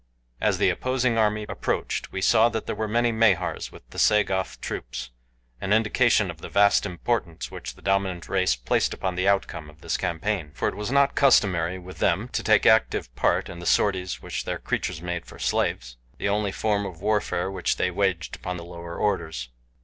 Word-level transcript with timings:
As 0.39 0.57
the 0.57 0.71
opposing 0.71 1.19
army 1.19 1.45
approached 1.47 2.11
we 2.11 2.23
saw 2.23 2.49
that 2.49 2.65
there 2.65 2.73
were 2.73 2.87
many 2.87 3.11
Mahars 3.11 3.71
with 3.71 3.87
the 3.91 3.99
Sagoth 3.99 4.59
troops 4.59 5.11
an 5.61 5.73
indication 5.73 6.31
of 6.31 6.41
the 6.41 6.49
vast 6.49 6.87
importance 6.87 7.51
which 7.51 7.75
the 7.75 7.83
dominant 7.83 8.27
race 8.27 8.55
placed 8.55 8.95
upon 8.95 9.13
the 9.13 9.27
outcome 9.27 9.69
of 9.69 9.81
this 9.81 9.97
campaign, 9.97 10.49
for 10.55 10.67
it 10.67 10.75
was 10.75 10.91
not 10.91 11.13
customary 11.13 11.77
with 11.77 11.99
them 11.99 12.29
to 12.29 12.41
take 12.41 12.65
active 12.65 13.15
part 13.15 13.47
in 13.47 13.59
the 13.59 13.67
sorties 13.67 14.23
which 14.23 14.43
their 14.45 14.57
creatures 14.57 15.03
made 15.03 15.27
for 15.27 15.37
slaves 15.37 15.97
the 16.17 16.27
only 16.27 16.51
form 16.51 16.83
of 16.83 16.99
warfare 17.01 17.51
which 17.51 17.75
they 17.77 17.91
waged 17.91 18.35
upon 18.35 18.57
the 18.57 18.65
lower 18.65 18.97
orders. 18.97 19.49